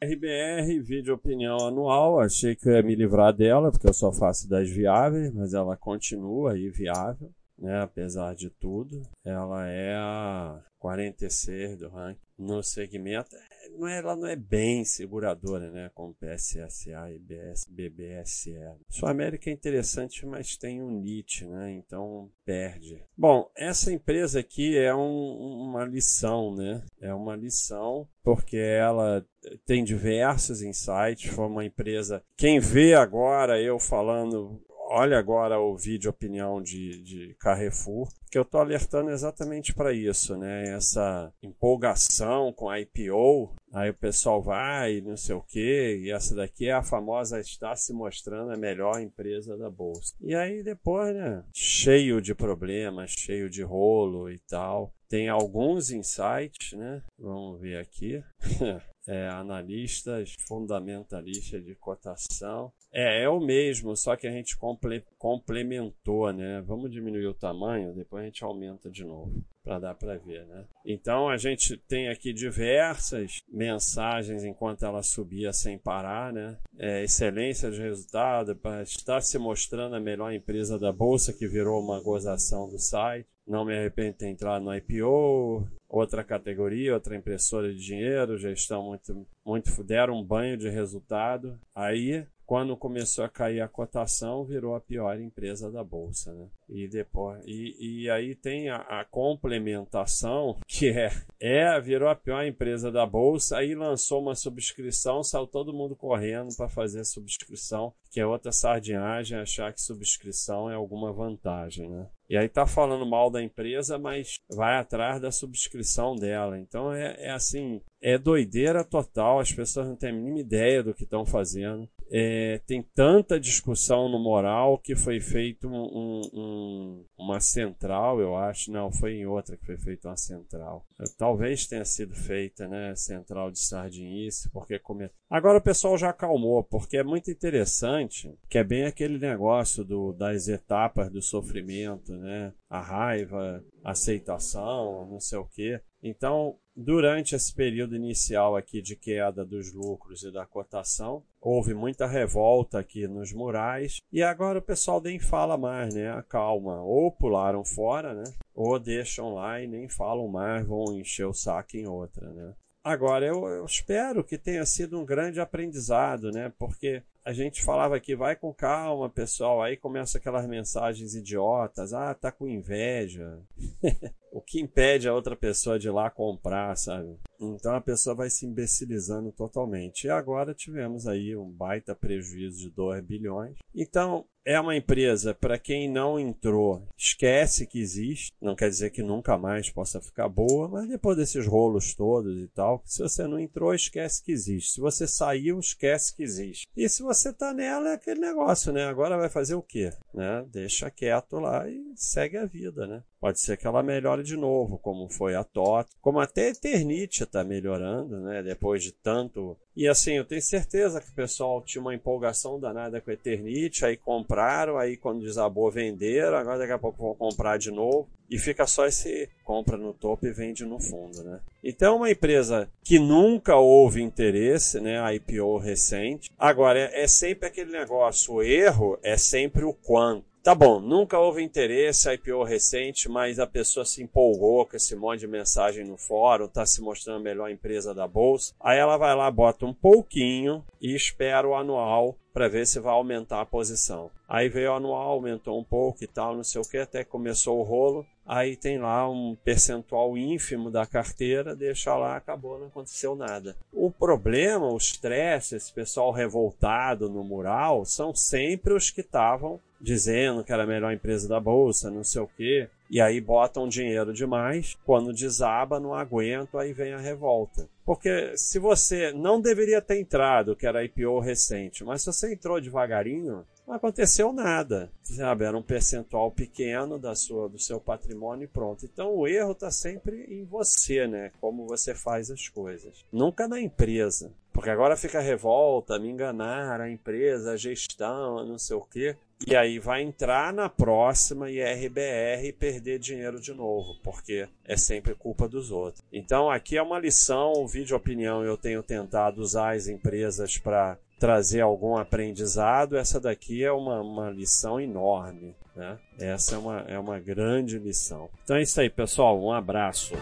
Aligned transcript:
RBR, 0.00 0.80
vídeo 0.80 1.14
opinião 1.14 1.56
anual, 1.66 2.20
achei 2.20 2.54
que 2.54 2.68
eu 2.68 2.72
ia 2.72 2.82
me 2.82 2.94
livrar 2.94 3.32
dela, 3.32 3.72
porque 3.72 3.88
eu 3.88 3.92
só 3.92 4.12
faço 4.12 4.48
das 4.48 4.70
viáveis, 4.70 5.32
mas 5.32 5.54
ela 5.54 5.76
continua 5.76 6.52
aí 6.52 6.68
viável, 6.70 7.32
né, 7.58 7.80
apesar 7.80 8.34
de 8.34 8.50
tudo. 8.50 9.02
Ela 9.24 9.68
é 9.68 9.94
a 9.96 10.62
46 10.78 11.78
do 11.78 11.88
ranking 11.88 12.20
no 12.38 12.62
segmento 12.62 13.34
não 13.76 13.86
é, 13.86 13.98
ela 13.98 14.16
não 14.16 14.26
é 14.26 14.36
bem 14.36 14.84
seguradora, 14.84 15.70
né? 15.70 15.90
Como 15.94 16.14
PSSA 16.14 17.10
e 17.10 17.18
BS, 17.18 17.66
BBSE. 17.68 18.54
Sua 18.88 19.10
América 19.10 19.50
é 19.50 19.52
interessante, 19.52 20.24
mas 20.24 20.56
tem 20.56 20.82
um 20.82 20.90
NIT, 20.90 21.44
né? 21.46 21.72
Então 21.72 22.30
perde. 22.44 23.02
Bom, 23.16 23.50
essa 23.56 23.92
empresa 23.92 24.40
aqui 24.40 24.76
é 24.76 24.94
um, 24.94 25.68
uma 25.68 25.84
lição, 25.84 26.54
né? 26.54 26.82
É 27.00 27.12
uma 27.12 27.36
lição 27.36 28.08
porque 28.22 28.56
ela 28.56 29.24
tem 29.66 29.84
diversos 29.84 30.62
insights. 30.62 31.30
Foi 31.30 31.46
uma 31.46 31.64
empresa. 31.64 32.22
Quem 32.36 32.58
vê 32.58 32.94
agora 32.94 33.60
eu 33.60 33.78
falando 33.78 34.60
olha 34.88 35.18
agora 35.18 35.60
o 35.60 35.76
vídeo 35.76 36.10
opinião 36.10 36.62
de, 36.62 37.02
de 37.02 37.36
Carrefour, 37.38 38.08
que 38.30 38.38
eu 38.38 38.42
estou 38.42 38.60
alertando 38.60 39.10
exatamente 39.10 39.74
para 39.74 39.92
isso, 39.92 40.36
né? 40.36 40.74
Essa 40.74 41.32
empolgação 41.42 42.52
com 42.52 42.68
a 42.68 42.80
IPO, 42.80 43.54
aí 43.72 43.90
o 43.90 43.94
pessoal 43.94 44.42
vai, 44.42 45.00
não 45.00 45.16
sei 45.16 45.34
o 45.34 45.42
quê, 45.42 46.00
e 46.02 46.10
essa 46.10 46.34
daqui 46.34 46.68
é 46.68 46.72
a 46.72 46.82
famosa 46.82 47.40
está 47.40 47.74
se 47.76 47.92
mostrando 47.92 48.52
a 48.52 48.56
melhor 48.56 49.00
empresa 49.00 49.56
da 49.56 49.70
bolsa. 49.70 50.14
E 50.20 50.34
aí 50.34 50.62
depois, 50.62 51.14
né? 51.14 51.44
Cheio 51.54 52.20
de 52.20 52.34
problemas, 52.34 53.10
cheio 53.10 53.48
de 53.48 53.62
rolo 53.62 54.30
e 54.30 54.38
tal. 54.38 54.92
Tem 55.08 55.28
alguns 55.28 55.90
insights, 55.90 56.72
né? 56.72 57.02
Vamos 57.18 57.60
ver 57.60 57.78
aqui. 57.78 58.22
é, 59.08 59.26
analistas, 59.28 60.36
fundamentalistas 60.46 61.64
de 61.64 61.74
cotação. 61.74 62.70
É, 62.92 63.22
é 63.22 63.28
o 63.28 63.40
mesmo, 63.40 63.96
só 63.96 64.14
que 64.14 64.26
a 64.26 64.30
gente 64.30 64.56
comple 64.56 65.02
complementou, 65.16 66.32
né? 66.32 66.62
Vamos 66.66 66.90
diminuir 66.90 67.26
o 67.26 67.34
tamanho, 67.34 67.94
depois 67.94 68.22
a 68.22 68.26
gente 68.26 68.44
aumenta 68.44 68.90
de 68.90 69.04
novo, 69.04 69.42
para 69.64 69.78
dar 69.78 69.94
para 69.94 70.18
ver, 70.18 70.46
né? 70.46 70.64
Então 70.84 71.28
a 71.28 71.36
gente 71.36 71.76
tem 71.88 72.08
aqui 72.08 72.32
diversas 72.32 73.42
mensagens 73.48 74.44
enquanto 74.44 74.84
ela 74.84 75.02
subia 75.02 75.52
sem 75.52 75.78
parar, 75.78 76.32
né? 76.32 76.58
É, 76.78 77.02
excelência 77.02 77.70
de 77.70 77.80
resultado, 77.80 78.54
para 78.56 78.82
estar 78.82 79.20
se 79.22 79.38
mostrando 79.38 79.96
a 79.96 80.00
melhor 80.00 80.32
empresa 80.32 80.78
da 80.78 80.92
bolsa, 80.92 81.32
que 81.32 81.48
virou 81.48 81.82
uma 81.82 82.00
gozação 82.00 82.68
do 82.68 82.78
site. 82.78 83.26
Não 83.46 83.64
me 83.64 83.74
arrependo 83.74 84.12
de 84.12 84.18
ter 84.18 84.28
entrado 84.28 84.62
no 84.62 84.74
IPO, 84.74 85.66
outra 85.88 86.22
categoria, 86.22 86.94
outra 86.94 87.16
impressora 87.16 87.72
de 87.72 87.80
dinheiro, 87.80 88.36
já 88.36 88.50
estão 88.50 88.82
muito, 88.84 89.26
muito 89.44 89.82
deram 89.82 90.18
um 90.20 90.24
banho 90.24 90.56
de 90.56 90.68
resultado. 90.68 91.58
Aí 91.74 92.26
quando 92.48 92.74
começou 92.78 93.26
a 93.26 93.28
cair 93.28 93.60
a 93.60 93.68
cotação, 93.68 94.42
virou 94.42 94.74
a 94.74 94.80
pior 94.80 95.20
empresa 95.20 95.70
da 95.70 95.84
bolsa, 95.84 96.32
né? 96.32 96.46
E 96.66 96.88
depois 96.88 97.42
e, 97.44 98.04
e 98.04 98.10
aí 98.10 98.34
tem 98.34 98.70
a, 98.70 98.76
a, 98.76 99.04
complementação 99.04 100.56
que 100.66 100.88
é 100.88 101.10
é 101.38 101.78
virou 101.78 102.08
a 102.08 102.14
pior 102.14 102.42
empresa 102.46 102.90
da 102.90 103.04
bolsa, 103.04 103.58
aí 103.58 103.74
lançou 103.74 104.22
uma 104.22 104.34
subscrição, 104.34 105.22
saiu 105.22 105.46
todo 105.46 105.74
mundo 105.74 105.94
correndo 105.94 106.56
para 106.56 106.70
fazer 106.70 107.00
a 107.00 107.04
subscrição, 107.04 107.92
que 108.10 108.18
é 108.18 108.26
outra 108.26 108.50
sardinhagem 108.50 109.38
achar 109.38 109.70
que 109.70 109.82
subscrição 109.82 110.70
é 110.70 110.74
alguma 110.74 111.12
vantagem, 111.12 111.90
né? 111.90 112.06
E 112.30 112.36
aí 112.36 112.48
tá 112.48 112.66
falando 112.66 113.06
mal 113.06 113.30
da 113.30 113.42
empresa, 113.42 113.98
mas 113.98 114.38
vai 114.50 114.76
atrás 114.76 115.20
da 115.20 115.30
subscrição 115.30 116.14
dela. 116.14 116.58
Então 116.58 116.92
é, 116.92 117.16
é 117.18 117.30
assim, 117.30 117.80
é 118.00 118.16
doideira 118.16 118.84
total, 118.84 119.38
as 119.38 119.52
pessoas 119.52 119.86
não 119.86 119.96
têm 119.96 120.10
a 120.10 120.12
mínima 120.12 120.40
ideia 120.40 120.82
do 120.82 120.94
que 120.94 121.04
estão 121.04 121.24
fazendo. 121.26 121.88
É, 122.10 122.60
tem 122.66 122.82
tanta 122.94 123.38
discussão 123.38 124.08
no 124.08 124.18
moral 124.18 124.78
que 124.78 124.96
foi 124.96 125.20
feito 125.20 125.68
um, 125.68 126.22
um, 126.32 127.04
uma 127.18 127.40
central, 127.40 128.20
eu 128.20 128.36
acho. 128.36 128.70
Não, 128.70 128.90
foi 128.90 129.14
em 129.14 129.26
outra 129.26 129.56
que 129.56 129.66
foi 129.66 129.76
feita 129.76 130.08
uma 130.08 130.16
central. 130.16 130.86
Talvez 131.16 131.66
tenha 131.66 131.84
sido 131.84 132.14
feita, 132.14 132.66
né? 132.66 132.94
Central 132.94 133.50
de 133.50 133.58
sardinice, 133.58 134.50
porque 134.50 134.78
come... 134.78 135.10
Agora 135.28 135.58
o 135.58 135.62
pessoal 135.62 135.98
já 135.98 136.10
acalmou, 136.10 136.64
porque 136.64 136.96
é 136.96 137.04
muito 137.04 137.30
interessante, 137.30 138.34
que 138.48 138.58
é 138.58 138.64
bem 138.64 138.84
aquele 138.84 139.18
negócio 139.18 139.84
do, 139.84 140.12
das 140.12 140.48
etapas 140.48 141.10
do 141.10 141.20
sofrimento, 141.20 142.16
né? 142.16 142.52
A 142.68 142.80
raiva, 142.80 143.62
a 143.84 143.90
aceitação, 143.90 145.06
não 145.10 145.20
sei 145.20 145.38
o 145.38 145.44
quê. 145.44 145.80
Então, 146.02 146.56
durante 146.80 147.34
esse 147.34 147.52
período 147.52 147.96
inicial 147.96 148.54
aqui 148.54 148.80
de 148.80 148.94
queda 148.94 149.44
dos 149.44 149.72
lucros 149.72 150.22
e 150.22 150.30
da 150.30 150.46
cotação, 150.46 151.24
houve 151.40 151.74
muita 151.74 152.06
revolta 152.06 152.78
aqui 152.78 153.08
nos 153.08 153.32
murais 153.32 153.98
e 154.12 154.22
agora 154.22 154.60
o 154.60 154.62
pessoal 154.62 155.00
nem 155.00 155.18
fala 155.18 155.58
mais, 155.58 155.92
né? 155.92 156.08
Acalma, 156.12 156.80
ou 156.80 157.10
pularam 157.10 157.64
fora, 157.64 158.14
né? 158.14 158.22
Ou 158.54 158.78
deixam 158.78 159.34
lá 159.34 159.60
e 159.60 159.66
nem 159.66 159.88
falam 159.88 160.28
mais, 160.28 160.64
vão 160.64 160.96
encher 160.96 161.26
o 161.26 161.34
saco 161.34 161.76
em 161.76 161.88
outra, 161.88 162.32
né? 162.32 162.54
Agora, 162.88 163.26
eu, 163.26 163.46
eu, 163.46 163.66
espero 163.66 164.24
que 164.24 164.38
tenha 164.38 164.64
sido 164.64 164.98
um 164.98 165.04
grande 165.04 165.38
aprendizado, 165.38 166.32
né? 166.32 166.50
Porque 166.58 167.02
a 167.22 167.34
gente 167.34 167.62
falava 167.62 168.00
que 168.00 168.16
vai 168.16 168.34
com 168.34 168.50
calma, 168.50 169.10
pessoal, 169.10 169.60
aí 169.60 169.76
começa 169.76 170.16
aquelas 170.16 170.46
mensagens 170.46 171.14
idiotas, 171.14 171.92
ah, 171.92 172.14
tá 172.14 172.32
com 172.32 172.48
inveja. 172.48 173.40
o 174.32 174.40
que 174.40 174.58
impede 174.58 175.06
a 175.06 175.12
outra 175.12 175.36
pessoa 175.36 175.78
de 175.78 175.88
ir 175.88 175.90
lá 175.90 176.08
comprar, 176.08 176.74
sabe? 176.78 177.14
Então 177.38 177.74
a 177.74 177.80
pessoa 177.82 178.16
vai 178.16 178.30
se 178.30 178.46
imbecilizando 178.46 179.30
totalmente. 179.32 180.06
E 180.06 180.10
agora 180.10 180.54
tivemos 180.54 181.06
aí 181.06 181.36
um 181.36 181.50
baita 181.50 181.94
prejuízo 181.94 182.58
de 182.58 182.70
2 182.70 183.04
bilhões. 183.04 183.58
Então, 183.74 184.24
é 184.48 184.58
uma 184.58 184.74
empresa, 184.74 185.34
para 185.34 185.58
quem 185.58 185.86
não 185.86 186.18
entrou, 186.18 186.82
esquece 186.96 187.66
que 187.66 187.78
existe. 187.78 188.32
Não 188.40 188.56
quer 188.56 188.70
dizer 188.70 188.88
que 188.88 189.02
nunca 189.02 189.36
mais 189.36 189.68
possa 189.68 190.00
ficar 190.00 190.26
boa, 190.26 190.66
mas 190.66 190.88
depois 190.88 191.18
desses 191.18 191.46
rolos 191.46 191.92
todos 191.92 192.34
e 192.42 192.48
tal, 192.48 192.80
se 192.86 193.02
você 193.02 193.26
não 193.26 193.38
entrou, 193.38 193.74
esquece 193.74 194.24
que 194.24 194.32
existe. 194.32 194.72
Se 194.72 194.80
você 194.80 195.06
saiu, 195.06 195.60
esquece 195.60 196.16
que 196.16 196.22
existe. 196.22 196.66
E 196.74 196.88
se 196.88 197.02
você 197.02 197.30
tá 197.30 197.52
nela, 197.52 197.90
é 197.90 197.92
aquele 197.92 198.20
negócio, 198.20 198.72
né? 198.72 198.86
Agora 198.86 199.18
vai 199.18 199.28
fazer 199.28 199.54
o 199.54 199.60
quê? 199.60 199.92
Né? 200.14 200.42
Deixa 200.50 200.90
quieto 200.90 201.38
lá 201.38 201.68
e 201.68 201.92
segue 201.94 202.38
a 202.38 202.46
vida, 202.46 202.86
né? 202.86 203.02
Pode 203.20 203.40
ser 203.40 203.56
que 203.56 203.66
ela 203.66 203.82
melhore 203.82 204.22
de 204.22 204.36
novo, 204.36 204.78
como 204.78 205.10
foi 205.10 205.34
a 205.34 205.42
TOT, 205.42 205.90
como 206.00 206.20
até 206.20 206.46
a 206.46 206.50
Eternite 206.50 207.24
está 207.24 207.42
melhorando, 207.42 208.20
né? 208.20 208.42
Depois 208.42 208.82
de 208.82 208.92
tanto. 208.92 209.58
E 209.78 209.86
assim, 209.86 210.14
eu 210.14 210.24
tenho 210.24 210.42
certeza 210.42 211.00
que 211.00 211.08
o 211.08 211.14
pessoal 211.14 211.62
tinha 211.62 211.80
uma 211.80 211.94
empolgação 211.94 212.58
danada 212.58 213.00
com 213.00 213.12
a 213.12 213.14
Eternite, 213.14 213.84
aí 213.84 213.96
compraram, 213.96 214.76
aí 214.76 214.96
quando 214.96 215.22
desabou 215.22 215.70
venderam, 215.70 216.36
agora 216.36 216.58
daqui 216.58 216.72
a 216.72 216.78
pouco 216.78 217.00
vão 217.00 217.14
comprar 217.14 217.58
de 217.58 217.70
novo. 217.70 218.08
E 218.28 218.36
fica 218.38 218.66
só 218.66 218.86
esse 218.86 219.30
compra 219.44 219.76
no 219.76 219.92
topo 219.94 220.26
e 220.26 220.32
vende 220.32 220.64
no 220.64 220.80
fundo, 220.80 221.22
né? 221.22 221.38
Então, 221.62 221.98
uma 221.98 222.10
empresa 222.10 222.68
que 222.82 222.98
nunca 222.98 223.54
houve 223.54 224.02
interesse, 224.02 224.80
né? 224.80 224.98
A 225.00 225.14
IPO 225.14 225.58
recente. 225.58 226.28
Agora, 226.36 226.80
é, 226.80 227.04
é 227.04 227.06
sempre 227.06 227.46
aquele 227.46 227.70
negócio, 227.70 228.34
o 228.34 228.42
erro 228.42 228.98
é 229.00 229.16
sempre 229.16 229.64
o 229.64 229.72
quanto. 229.72 230.26
Tá 230.48 230.54
bom, 230.54 230.80
nunca 230.80 231.18
houve 231.18 231.42
interesse, 231.42 232.10
IPO 232.10 232.42
recente, 232.42 233.06
mas 233.06 233.38
a 233.38 233.46
pessoa 233.46 233.84
se 233.84 234.02
empolgou 234.02 234.64
com 234.64 234.78
esse 234.78 234.96
monte 234.96 235.20
de 235.20 235.26
mensagem 235.26 235.84
no 235.84 235.98
fórum, 235.98 236.48
tá 236.48 236.64
se 236.64 236.80
mostrando 236.80 237.18
a 237.18 237.22
melhor 237.22 237.50
empresa 237.50 237.94
da 237.94 238.08
bolsa. 238.08 238.54
Aí 238.58 238.78
ela 238.78 238.96
vai 238.96 239.14
lá, 239.14 239.30
bota 239.30 239.66
um 239.66 239.74
pouquinho 239.74 240.64
e 240.80 240.94
espera 240.94 241.46
o 241.46 241.54
anual 241.54 242.16
para 242.32 242.48
ver 242.48 242.66
se 242.66 242.78
vai 242.78 242.92
aumentar 242.92 243.40
a 243.40 243.46
posição. 243.46 244.10
Aí 244.28 244.48
veio 244.48 244.72
anual, 244.72 245.10
aumentou 245.12 245.58
um 245.58 245.64
pouco 245.64 246.04
e 246.04 246.06
tal, 246.06 246.36
não 246.36 246.44
sei 246.44 246.60
o 246.60 246.64
que, 246.64 246.78
até 246.78 247.04
começou 247.04 247.58
o 247.58 247.62
rolo. 247.62 248.06
Aí 248.26 248.56
tem 248.56 248.78
lá 248.78 249.08
um 249.08 249.34
percentual 249.42 250.16
ínfimo 250.16 250.70
da 250.70 250.84
carteira, 250.86 251.56
deixa 251.56 251.96
lá, 251.96 252.16
acabou, 252.16 252.58
não 252.58 252.66
aconteceu 252.66 253.16
nada. 253.16 253.56
O 253.72 253.90
problema, 253.90 254.70
o 254.70 254.76
estresse, 254.76 255.56
esse 255.56 255.72
pessoal 255.72 256.12
revoltado 256.12 257.08
no 257.08 257.24
mural, 257.24 257.86
são 257.86 258.14
sempre 258.14 258.74
os 258.74 258.90
que 258.90 259.00
estavam 259.00 259.58
dizendo 259.80 260.44
que 260.44 260.52
era 260.52 260.64
a 260.64 260.66
melhor 260.66 260.92
empresa 260.92 261.26
da 261.26 261.40
bolsa, 261.40 261.90
não 261.90 262.04
sei 262.04 262.20
o 262.20 262.28
quê. 262.36 262.68
E 262.90 263.00
aí 263.00 263.20
botam 263.20 263.68
dinheiro 263.68 264.12
demais, 264.12 264.76
quando 264.84 265.12
desaba, 265.12 265.78
não 265.78 265.94
aguento, 265.94 266.58
aí 266.58 266.72
vem 266.72 266.92
a 266.94 266.98
revolta. 266.98 267.68
Porque 267.84 268.32
se 268.36 268.58
você 268.58 269.12
não 269.12 269.40
deveria 269.40 269.80
ter 269.80 269.98
entrado, 269.98 270.56
que 270.56 270.66
era 270.66 270.84
IPO 270.84 271.20
recente, 271.20 271.84
mas 271.84 272.02
se 272.02 272.06
você 272.06 272.32
entrou 272.32 272.60
devagarinho, 272.60 273.44
não 273.66 273.74
aconteceu 273.74 274.32
nada. 274.32 274.90
Sabe? 275.02 275.44
Era 275.44 275.56
um 275.56 275.62
percentual 275.62 276.30
pequeno 276.30 276.98
da 276.98 277.14
sua, 277.14 277.48
do 277.48 277.58
seu 277.58 277.78
patrimônio 277.78 278.44
e 278.44 278.48
pronto. 278.48 278.86
Então 278.86 279.14
o 279.14 279.28
erro 279.28 279.52
está 279.52 279.70
sempre 279.70 280.24
em 280.24 280.44
você, 280.44 281.06
né? 281.06 281.30
Como 281.40 281.66
você 281.66 281.94
faz 281.94 282.30
as 282.30 282.48
coisas. 282.48 283.04
Nunca 283.12 283.46
na 283.46 283.60
empresa. 283.60 284.32
Porque 284.52 284.70
agora 284.70 284.96
fica 284.96 285.20
revolta, 285.20 285.98
me 285.98 286.08
enganar, 286.08 286.80
a 286.80 286.90
empresa, 286.90 287.52
a 287.52 287.56
gestão, 287.56 288.44
não 288.46 288.58
sei 288.58 288.76
o 288.76 288.80
quê. 288.80 289.16
E 289.46 289.54
aí 289.54 289.78
vai 289.78 290.02
entrar 290.02 290.52
na 290.52 290.68
próxima 290.68 291.50
IRBR 291.50 292.48
e 292.48 292.52
perder 292.52 292.98
dinheiro 292.98 293.40
de 293.40 293.54
novo, 293.54 293.96
porque 294.02 294.48
é 294.64 294.76
sempre 294.76 295.14
culpa 295.14 295.48
dos 295.48 295.70
outros. 295.70 296.04
Então 296.12 296.50
aqui 296.50 296.76
é 296.76 296.82
uma 296.82 296.98
lição, 296.98 297.52
o 297.56 297.66
vídeo 297.66 297.96
opinião 297.96 298.44
eu 298.44 298.56
tenho 298.56 298.82
tentado 298.82 299.40
usar 299.40 299.74
as 299.74 299.88
empresas 299.88 300.58
para 300.58 300.98
trazer 301.18 301.60
algum 301.60 301.96
aprendizado, 301.96 302.96
essa 302.96 303.20
daqui 303.20 303.64
é 303.64 303.72
uma, 303.72 304.00
uma 304.00 304.30
lição 304.30 304.80
enorme. 304.80 305.54
Né? 305.74 305.98
Essa 306.18 306.56
é 306.56 306.58
uma, 306.58 306.80
é 306.88 306.98
uma 306.98 307.18
grande 307.18 307.78
lição. 307.78 308.28
Então 308.42 308.56
é 308.56 308.62
isso 308.62 308.80
aí, 308.80 308.90
pessoal. 308.90 309.40
Um 309.40 309.52
abraço. 309.52 310.14